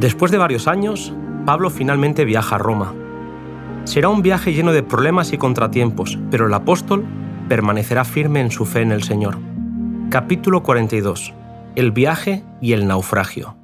Después 0.00 0.32
de 0.32 0.38
varios 0.38 0.66
años, 0.66 1.14
Pablo 1.44 1.70
finalmente 1.70 2.24
viaja 2.24 2.56
a 2.56 2.58
Roma. 2.58 2.92
Será 3.84 4.08
un 4.08 4.22
viaje 4.22 4.52
lleno 4.52 4.72
de 4.72 4.82
problemas 4.82 5.32
y 5.32 5.38
contratiempos, 5.38 6.18
pero 6.28 6.48
el 6.48 6.54
apóstol 6.54 7.04
permanecerá 7.48 8.04
firme 8.04 8.40
en 8.40 8.50
su 8.50 8.64
fe 8.64 8.80
en 8.80 8.90
el 8.90 9.04
Señor. 9.04 9.38
Capítulo 10.10 10.64
42. 10.64 11.32
El 11.76 11.92
viaje 11.92 12.42
y 12.60 12.72
el 12.72 12.88
naufragio. 12.88 13.56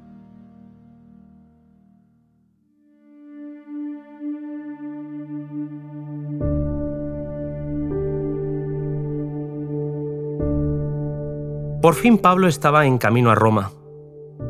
Por 11.81 11.95
fin 11.95 12.17
Pablo 12.17 12.47
estaba 12.47 12.85
en 12.85 12.97
camino 12.97 13.29
a 13.29 13.35
Roma. 13.35 13.71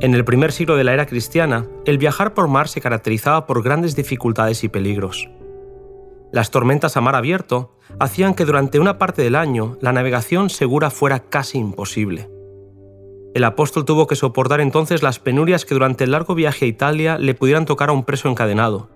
En 0.03 0.13
el 0.13 0.25
primer 0.25 0.51
siglo 0.51 0.75
de 0.75 0.83
la 0.83 0.93
era 0.93 1.05
cristiana, 1.05 1.65
el 1.85 1.97
viajar 1.97 2.33
por 2.33 2.49
mar 2.49 2.67
se 2.67 2.81
caracterizaba 2.81 3.45
por 3.45 3.63
grandes 3.63 3.95
dificultades 3.95 4.65
y 4.65 4.67
peligros. 4.67 5.29
Las 6.33 6.51
tormentas 6.51 6.97
a 6.97 7.01
mar 7.01 7.15
abierto 7.15 7.77
hacían 8.01 8.33
que 8.33 8.43
durante 8.43 8.81
una 8.81 8.97
parte 8.97 9.21
del 9.21 9.35
año 9.35 9.77
la 9.79 9.93
navegación 9.93 10.49
segura 10.49 10.89
fuera 10.89 11.21
casi 11.21 11.57
imposible. 11.57 12.29
El 13.33 13.45
apóstol 13.45 13.85
tuvo 13.85 14.05
que 14.05 14.17
soportar 14.17 14.59
entonces 14.59 15.03
las 15.03 15.19
penurias 15.19 15.63
que 15.63 15.73
durante 15.73 16.03
el 16.03 16.11
largo 16.11 16.35
viaje 16.35 16.65
a 16.65 16.67
Italia 16.67 17.17
le 17.17 17.33
pudieran 17.33 17.63
tocar 17.63 17.87
a 17.87 17.93
un 17.93 18.03
preso 18.03 18.27
encadenado, 18.27 18.89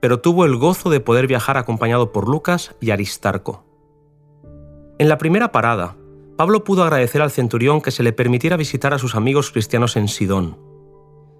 pero 0.00 0.20
tuvo 0.20 0.46
el 0.46 0.56
gozo 0.56 0.88
de 0.88 1.00
poder 1.00 1.26
viajar 1.26 1.58
acompañado 1.58 2.12
por 2.12 2.30
Lucas 2.30 2.74
y 2.80 2.92
Aristarco. 2.92 3.66
En 4.98 5.10
la 5.10 5.18
primera 5.18 5.52
parada, 5.52 5.96
Pablo 6.36 6.64
pudo 6.64 6.82
agradecer 6.82 7.22
al 7.22 7.30
centurión 7.30 7.80
que 7.80 7.90
se 7.90 8.02
le 8.02 8.12
permitiera 8.12 8.58
visitar 8.58 8.92
a 8.92 8.98
sus 8.98 9.14
amigos 9.14 9.50
cristianos 9.50 9.96
en 9.96 10.08
Sidón. 10.08 10.58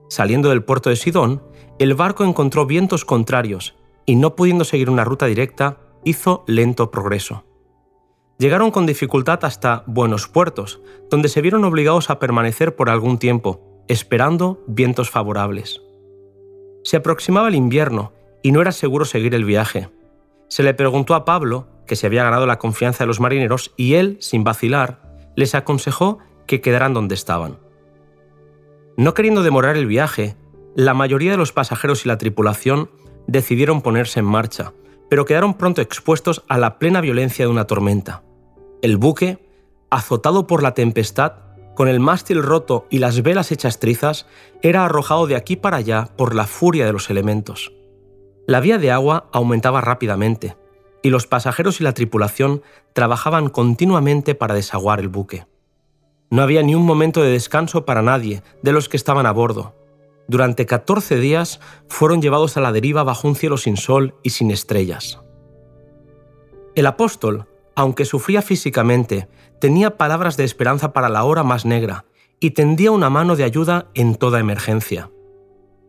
Saliendo 0.09 0.49
del 0.49 0.65
puerto 0.65 0.89
de 0.89 0.97
Sidón, 0.97 1.43
el 1.79 1.95
barco 1.95 2.25
encontró 2.25 2.65
vientos 2.65 3.05
contrarios 3.05 3.75
y 4.07 4.17
no 4.17 4.37
pudiendo 4.37 4.65
seguir 4.65 4.89
una 4.89 5.05
ruta 5.05 5.27
directa, 5.27 5.79
hizo 6.05 6.45
lento 6.47 6.91
progreso. 6.91 7.45
Llegaron 8.39 8.71
con 8.71 8.87
dificultad 8.87 9.45
hasta 9.45 9.83
Buenos 9.87 10.29
Puertos, 10.29 10.81
donde 11.11 11.29
se 11.29 11.43
vieron 11.43 11.65
obligados 11.65 12.09
a 12.09 12.19
permanecer 12.19 12.77
por 12.77 12.89
algún 12.89 13.19
tiempo, 13.19 13.61
esperando 13.89 14.63
vientos 14.67 15.11
favorables. 15.11 15.83
Se 16.85 16.97
aproximaba 16.97 17.49
el 17.49 17.55
invierno 17.55 18.13
y 18.43 18.53
no 18.53 18.61
era 18.61 18.73
seguro 18.73 19.05
seguir 19.05 19.35
el 19.35 19.45
viaje. 19.45 19.89
Se 20.49 20.63
le 20.63 20.73
preguntó 20.73 21.15
a 21.15 21.25
Pablo 21.25 21.67
que 21.87 21.97
se 21.97 22.07
había 22.07 22.25
ganado 22.25 22.47
la 22.47 22.59
confianza 22.59 23.05
de 23.05 23.09
los 23.09 23.21
marineros 23.21 23.73
y 23.77 23.95
él, 23.95 24.17
sin 24.21 24.45
vacilar, 24.45 25.03
les 25.37 25.55
aconsejó 25.55 26.19
que 26.47 26.61
quedaran 26.61 26.95
donde 26.95 27.15
estaban. 27.15 27.59
No 28.97 29.15
queriendo 29.15 29.43
demorar 29.43 29.77
el 29.77 29.87
viaje, 29.87 30.37
la 30.75 30.95
mayoría 30.95 31.31
de 31.31 31.37
los 31.37 31.53
pasajeros 31.53 32.05
y 32.05 32.09
la 32.09 32.19
tripulación 32.19 32.91
decidieron 33.27 33.83
ponerse 33.83 34.21
en 34.21 34.27
marcha, 34.27 34.73
pero 35.09 35.25
quedaron 35.25 35.55
pronto 35.55 35.81
expuestos 35.83 36.43
a 36.49 36.59
la 36.59 36.79
plena 36.79 37.01
violencia 37.01 37.45
de 37.45 37.51
una 37.51 37.67
tormenta. 37.67 38.23
El 38.83 38.97
buque, 38.97 39.39
azotado 39.91 40.47
por 40.47 40.63
la 40.63 40.75
tempestad, 40.75 41.35
con 41.75 41.89
el 41.89 42.01
mástil 42.01 42.43
roto 42.43 42.87
y 42.91 42.99
las 42.99 43.23
velas 43.23 43.53
hechas 43.53 43.79
trizas, 43.79 44.27
era 44.63 44.85
arrojado 44.85 45.27
de 45.27 45.37
aquí 45.37 45.57
para 45.57 45.77
allá 45.77 46.09
por 46.17 46.35
la 46.35 46.47
furia 46.47 46.87
de 46.87 46.93
los 46.93 47.11
elementos. 47.11 47.73
La 48.47 48.61
vía 48.61 48.79
de 48.79 48.91
agua 48.91 49.29
aumentaba 49.33 49.81
rápidamente, 49.81 50.57
y 51.07 51.11
los 51.11 51.29
pasajeros 51.29 51.81
y 51.81 51.85
la 51.85 51.95
tripulación 51.95 52.63
trabajaban 52.93 53.49
continuamente 53.49 54.35
para 54.35 54.57
desaguar 54.57 54.99
el 54.99 55.07
buque. 55.07 55.47
No 56.31 56.43
había 56.43 56.65
ni 56.65 56.75
un 56.75 56.85
momento 56.85 57.23
de 57.23 57.31
descanso 57.31 57.85
para 57.85 58.03
nadie 58.03 58.43
de 58.65 58.73
los 58.73 58.89
que 58.89 58.97
estaban 58.97 59.25
a 59.25 59.31
bordo. 59.31 59.77
Durante 60.27 60.67
14 60.67 61.21
días 61.21 61.61
fueron 61.87 62.21
llevados 62.21 62.57
a 62.57 62.61
la 62.61 62.73
deriva 62.73 63.05
bajo 63.05 63.29
un 63.29 63.37
cielo 63.37 63.57
sin 63.57 63.77
sol 63.77 64.17
y 64.25 64.31
sin 64.31 64.51
estrellas. 64.51 65.21
El 66.75 66.87
apóstol, 66.87 67.47
aunque 67.77 68.05
sufría 68.05 68.43
físicamente, 68.43 69.29
tenía 69.61 69.97
palabras 69.97 70.37
de 70.37 70.43
esperanza 70.43 70.93
para 70.93 71.09
la 71.09 71.23
hora 71.23 71.45
más 71.45 71.65
negra 71.65 72.05
y 72.41 72.51
tendía 72.51 72.91
una 72.91 73.11
mano 73.11 73.37
de 73.37 73.45
ayuda 73.45 73.87
en 73.95 74.17
toda 74.17 74.41
emergencia. 74.41 75.13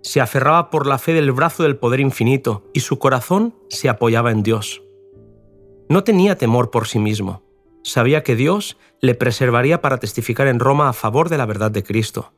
Se 0.04 0.22
aferraba 0.22 0.70
por 0.70 0.86
la 0.86 1.00
fe 1.00 1.14
del 1.14 1.32
brazo 1.32 1.64
del 1.64 1.78
poder 1.78 2.02
infinito 2.02 2.70
y 2.72 2.82
su 2.82 3.00
corazón 3.00 3.56
se 3.68 3.90
apoyaba 3.90 4.30
en 4.30 4.44
Dios. 4.44 4.84
No 5.90 6.04
tenía 6.04 6.38
temor 6.38 6.70
por 6.70 6.88
sí 6.88 7.00
mismo. 7.00 7.44
Sabía 7.84 8.24
que 8.24 8.36
Dios 8.36 8.78
le 9.02 9.16
preservaría 9.16 9.82
para 9.82 9.98
testificar 9.98 10.48
en 10.48 10.60
Roma 10.60 10.90
a 10.90 10.94
favor 10.94 11.30
de 11.30 11.38
la 11.38 11.46
verdad 11.46 11.72
de 11.72 11.84
Cristo. 11.84 12.34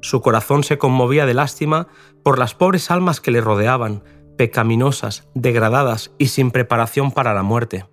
Su 0.00 0.20
corazón 0.20 0.64
se 0.64 0.78
conmovía 0.78 1.26
de 1.26 1.34
lástima 1.34 1.88
por 2.22 2.38
las 2.38 2.54
pobres 2.54 2.90
almas 2.90 3.20
que 3.20 3.30
le 3.30 3.40
rodeaban, 3.40 4.02
pecaminosas, 4.36 5.28
degradadas 5.34 6.12
y 6.18 6.28
sin 6.28 6.50
preparación 6.50 7.12
para 7.12 7.34
la 7.34 7.42
muerte. 7.42 7.84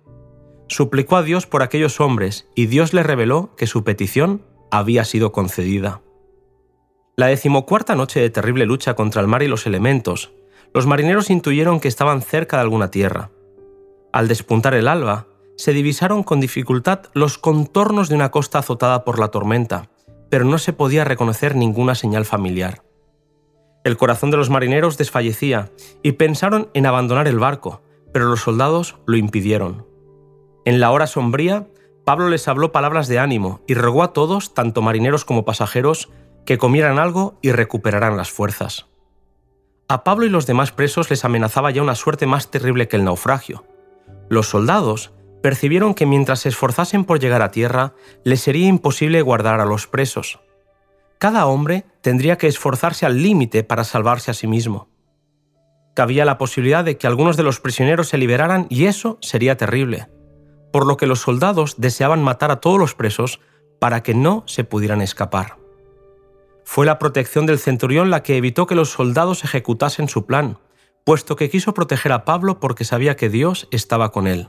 Suplicó 0.68 1.16
a 1.16 1.22
Dios 1.22 1.46
por 1.46 1.62
aquellos 1.62 2.00
hombres 2.00 2.48
y 2.54 2.66
Dios 2.66 2.94
le 2.94 3.02
reveló 3.02 3.54
que 3.56 3.66
su 3.66 3.84
petición 3.84 4.42
había 4.70 5.04
sido 5.04 5.32
concedida. 5.32 6.00
La 7.16 7.26
decimocuarta 7.26 7.94
noche 7.94 8.20
de 8.20 8.30
terrible 8.30 8.66
lucha 8.66 8.94
contra 8.94 9.20
el 9.20 9.28
mar 9.28 9.42
y 9.42 9.48
los 9.48 9.66
elementos, 9.66 10.32
los 10.72 10.86
marineros 10.86 11.28
intuyeron 11.28 11.80
que 11.80 11.88
estaban 11.88 12.22
cerca 12.22 12.56
de 12.56 12.62
alguna 12.62 12.90
tierra. 12.90 13.30
Al 14.12 14.28
despuntar 14.28 14.74
el 14.74 14.88
alba, 14.88 15.26
se 15.56 15.72
divisaron 15.72 16.22
con 16.22 16.40
dificultad 16.40 17.02
los 17.12 17.38
contornos 17.38 18.08
de 18.08 18.14
una 18.14 18.30
costa 18.30 18.58
azotada 18.58 19.04
por 19.04 19.18
la 19.18 19.28
tormenta, 19.28 19.90
pero 20.30 20.44
no 20.44 20.58
se 20.58 20.72
podía 20.72 21.04
reconocer 21.04 21.54
ninguna 21.54 21.94
señal 21.94 22.24
familiar. 22.24 22.82
El 23.84 23.96
corazón 23.96 24.30
de 24.30 24.36
los 24.36 24.50
marineros 24.50 24.98
desfallecía 24.98 25.70
y 26.02 26.12
pensaron 26.12 26.70
en 26.74 26.86
abandonar 26.86 27.28
el 27.28 27.38
barco, 27.38 27.82
pero 28.12 28.26
los 28.26 28.40
soldados 28.40 28.96
lo 29.06 29.16
impidieron. 29.16 29.86
En 30.64 30.80
la 30.80 30.90
hora 30.90 31.06
sombría, 31.06 31.66
Pablo 32.04 32.28
les 32.28 32.48
habló 32.48 32.72
palabras 32.72 33.06
de 33.08 33.18
ánimo 33.18 33.60
y 33.66 33.74
rogó 33.74 34.02
a 34.02 34.12
todos, 34.12 34.54
tanto 34.54 34.82
marineros 34.82 35.24
como 35.24 35.44
pasajeros, 35.44 36.10
que 36.44 36.58
comieran 36.58 36.98
algo 36.98 37.38
y 37.42 37.52
recuperaran 37.52 38.16
las 38.16 38.30
fuerzas. 38.30 38.86
A 39.88 40.04
Pablo 40.04 40.26
y 40.26 40.28
los 40.28 40.46
demás 40.46 40.72
presos 40.72 41.10
les 41.10 41.24
amenazaba 41.24 41.70
ya 41.70 41.82
una 41.82 41.94
suerte 41.94 42.26
más 42.26 42.50
terrible 42.50 42.88
que 42.88 42.96
el 42.96 43.04
naufragio, 43.04 43.64
los 44.30 44.48
soldados 44.48 45.12
percibieron 45.42 45.92
que 45.92 46.06
mientras 46.06 46.40
se 46.40 46.48
esforzasen 46.48 47.04
por 47.04 47.18
llegar 47.18 47.42
a 47.42 47.50
tierra, 47.50 47.94
les 48.24 48.40
sería 48.40 48.68
imposible 48.68 49.20
guardar 49.22 49.60
a 49.60 49.64
los 49.64 49.88
presos. 49.88 50.40
Cada 51.18 51.46
hombre 51.46 51.84
tendría 52.00 52.38
que 52.38 52.46
esforzarse 52.46 53.04
al 53.04 53.22
límite 53.22 53.64
para 53.64 53.84
salvarse 53.84 54.30
a 54.30 54.34
sí 54.34 54.46
mismo. 54.46 54.88
Cabía 55.94 56.24
la 56.24 56.38
posibilidad 56.38 56.84
de 56.84 56.96
que 56.96 57.08
algunos 57.08 57.36
de 57.36 57.42
los 57.42 57.58
prisioneros 57.58 58.08
se 58.08 58.18
liberaran 58.18 58.66
y 58.70 58.86
eso 58.86 59.18
sería 59.20 59.56
terrible, 59.56 60.06
por 60.72 60.86
lo 60.86 60.96
que 60.96 61.06
los 61.06 61.18
soldados 61.18 61.74
deseaban 61.78 62.22
matar 62.22 62.52
a 62.52 62.60
todos 62.60 62.78
los 62.78 62.94
presos 62.94 63.40
para 63.80 64.02
que 64.04 64.14
no 64.14 64.44
se 64.46 64.62
pudieran 64.62 65.02
escapar. 65.02 65.56
Fue 66.64 66.86
la 66.86 67.00
protección 67.00 67.46
del 67.46 67.58
centurión 67.58 68.10
la 68.10 68.22
que 68.22 68.36
evitó 68.36 68.68
que 68.68 68.76
los 68.76 68.90
soldados 68.90 69.42
ejecutasen 69.42 70.08
su 70.08 70.24
plan, 70.24 70.58
puesto 71.04 71.36
que 71.36 71.50
quiso 71.50 71.74
proteger 71.74 72.12
a 72.12 72.24
Pablo 72.24 72.60
porque 72.60 72.84
sabía 72.84 73.16
que 73.16 73.28
Dios 73.28 73.68
estaba 73.70 74.12
con 74.12 74.26
él. 74.26 74.48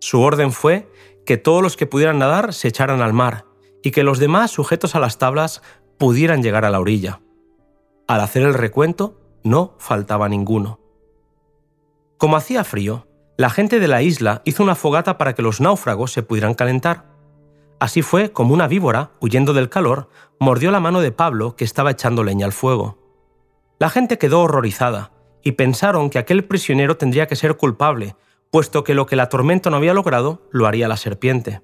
Su 0.00 0.20
orden 0.20 0.52
fue 0.52 0.90
que 1.24 1.36
todos 1.36 1.62
los 1.62 1.76
que 1.76 1.86
pudieran 1.86 2.18
nadar 2.18 2.52
se 2.52 2.68
echaran 2.68 3.00
al 3.00 3.12
mar 3.12 3.46
y 3.82 3.90
que 3.90 4.02
los 4.02 4.18
demás, 4.18 4.50
sujetos 4.50 4.94
a 4.94 5.00
las 5.00 5.18
tablas, 5.18 5.62
pudieran 5.98 6.42
llegar 6.42 6.64
a 6.64 6.70
la 6.70 6.80
orilla. 6.80 7.20
Al 8.06 8.20
hacer 8.20 8.42
el 8.42 8.54
recuento, 8.54 9.20
no 9.42 9.74
faltaba 9.78 10.28
ninguno. 10.28 10.80
Como 12.18 12.36
hacía 12.36 12.64
frío, 12.64 13.06
la 13.36 13.50
gente 13.50 13.80
de 13.80 13.88
la 13.88 14.02
isla 14.02 14.42
hizo 14.44 14.62
una 14.62 14.74
fogata 14.74 15.18
para 15.18 15.34
que 15.34 15.42
los 15.42 15.60
náufragos 15.60 16.12
se 16.12 16.22
pudieran 16.22 16.54
calentar. 16.54 17.06
Así 17.80 18.02
fue 18.02 18.32
como 18.32 18.54
una 18.54 18.68
víbora, 18.68 19.10
huyendo 19.20 19.52
del 19.52 19.68
calor, 19.68 20.08
mordió 20.38 20.70
la 20.70 20.80
mano 20.80 21.00
de 21.00 21.12
Pablo 21.12 21.56
que 21.56 21.64
estaba 21.64 21.90
echando 21.90 22.24
leña 22.24 22.46
al 22.46 22.52
fuego. 22.52 22.98
La 23.78 23.90
gente 23.90 24.18
quedó 24.18 24.42
horrorizada, 24.42 25.12
y 25.44 25.52
pensaron 25.52 26.10
que 26.10 26.18
aquel 26.18 26.44
prisionero 26.44 26.96
tendría 26.96 27.26
que 27.26 27.36
ser 27.36 27.56
culpable, 27.56 28.16
puesto 28.50 28.82
que 28.82 28.94
lo 28.94 29.06
que 29.06 29.16
la 29.16 29.28
tormenta 29.28 29.70
no 29.70 29.76
había 29.76 29.94
logrado 29.94 30.48
lo 30.50 30.66
haría 30.66 30.88
la 30.88 30.96
serpiente. 30.96 31.60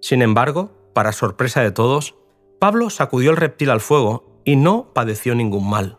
Sin 0.00 0.22
embargo, 0.22 0.72
para 0.94 1.12
sorpresa 1.12 1.60
de 1.60 1.72
todos, 1.72 2.14
Pablo 2.58 2.88
sacudió 2.88 3.30
el 3.30 3.36
reptil 3.36 3.70
al 3.70 3.80
fuego 3.80 4.40
y 4.44 4.56
no 4.56 4.92
padeció 4.94 5.34
ningún 5.34 5.68
mal. 5.68 5.98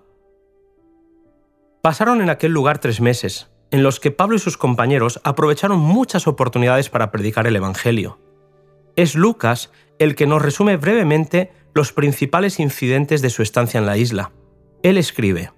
Pasaron 1.81 2.21
en 2.21 2.29
aquel 2.29 2.51
lugar 2.51 2.79
tres 2.79 3.01
meses, 3.01 3.51
en 3.71 3.83
los 3.83 3.99
que 3.99 4.11
Pablo 4.11 4.35
y 4.35 4.39
sus 4.39 4.57
compañeros 4.57 5.19
aprovecharon 5.23 5.79
muchas 5.79 6.27
oportunidades 6.27 6.89
para 6.89 7.11
predicar 7.11 7.47
el 7.47 7.55
Evangelio. 7.55 8.19
Es 8.95 9.15
Lucas 9.15 9.71
el 9.97 10.15
que 10.15 10.27
nos 10.27 10.41
resume 10.41 10.77
brevemente 10.77 11.51
los 11.73 11.93
principales 11.93 12.59
incidentes 12.59 13.21
de 13.21 13.29
su 13.29 13.41
estancia 13.41 13.79
en 13.79 13.85
la 13.85 13.97
isla. 13.97 14.31
Él 14.83 14.97
escribe, 14.97 15.51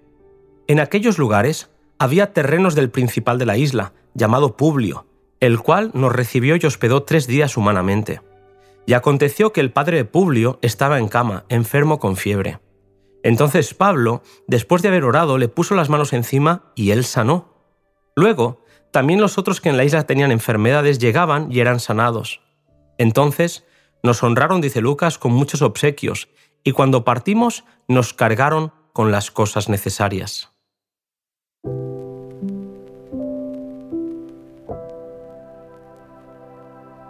en 0.68 0.80
aquellos 0.80 1.18
lugares 1.18 1.70
había 2.00 2.34
terrenos 2.34 2.76
del 2.76 2.90
principal 2.90 3.38
de 3.38 3.46
la 3.46 3.58
isla, 3.58 3.94
llamado 4.14 4.56
Publio, 4.58 5.06
el 5.40 5.60
cual 5.60 5.92
nos 5.94 6.14
recibió 6.14 6.56
y 6.56 6.66
hospedó 6.66 7.04
tres 7.04 7.28
días 7.28 7.58
humanamente. 7.58 8.22
Y 8.86 8.94
aconteció 8.94 9.54
que 9.54 9.62
el 9.62 9.72
padre 9.72 9.98
de 9.98 10.06
Publio 10.06 10.60
estaba 10.62 11.00
en 11.00 11.08
cama, 11.08 11.46
enfermo 11.50 12.00
con 12.00 12.16
fiebre. 12.16 12.60
Entonces 13.24 13.74
Pablo, 13.74 14.22
después 14.48 14.82
de 14.82 14.90
haber 14.90 15.06
orado, 15.06 15.38
le 15.38 15.48
puso 15.48 15.76
las 15.76 15.90
manos 15.90 16.14
encima 16.14 16.72
y 16.76 16.92
él 16.92 17.06
sanó. 17.06 17.54
Luego, 18.16 18.64
también 18.92 19.22
los 19.22 19.38
otros 19.38 19.60
que 19.60 19.70
en 19.70 19.78
la 19.78 19.86
isla 19.86 20.06
tenían 20.06 20.32
enfermedades 20.32 21.00
llegaban 21.00 21.52
y 21.52 21.62
eran 21.62 21.80
sanados. 21.80 22.42
Entonces, 22.98 23.66
nos 24.04 24.22
honraron, 24.22 24.62
dice 24.62 24.82
Lucas, 24.82 25.18
con 25.18 25.32
muchos 25.32 25.62
obsequios, 25.62 26.30
y 26.64 26.74
cuando 26.74 27.04
partimos 27.04 27.64
nos 27.88 28.14
cargaron 28.14 28.72
con 28.94 29.12
las 29.12 29.32
cosas 29.32 29.70
necesarias. 29.70 30.53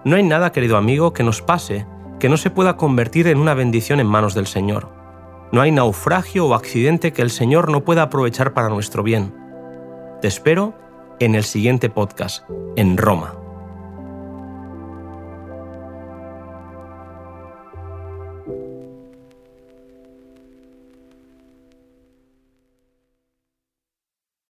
No 0.06 0.18
hay 0.18 0.24
nada, 0.24 0.52
querido 0.52 0.76
amigo, 0.78 1.14
que 1.14 1.24
nos 1.24 1.42
pase 1.42 1.86
que 2.20 2.30
no 2.30 2.38
se 2.38 2.50
pueda 2.50 2.78
convertir 2.78 3.28
en 3.28 3.38
una 3.38 3.54
bendición 3.54 4.00
en 4.00 4.08
manos 4.08 4.34
del 4.34 4.48
Señor. 4.48 4.90
No 5.52 5.62
hay 5.62 5.72
naufragio 5.72 6.46
o 6.48 6.54
accidente 6.54 7.12
que 7.12 7.22
el 7.22 7.30
Señor 7.30 7.70
no 7.70 7.84
pueda 7.84 8.04
aprovechar 8.04 8.54
para 8.54 8.70
nuestro 8.70 9.04
bien. 9.04 9.34
Te 10.22 10.28
espero 10.28 10.74
en 11.20 11.36
el 11.36 11.44
siguiente 11.44 11.90
podcast, 11.90 12.46
en 12.76 12.98
Roma. 12.98 13.36